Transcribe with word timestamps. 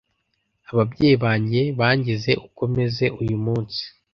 Ababyeyi 0.71 1.15
banjye 1.23 1.61
bangize 1.79 2.31
uko 2.45 2.61
meze 2.75 3.05
uyu 3.21 3.37
munsi. 3.45 3.81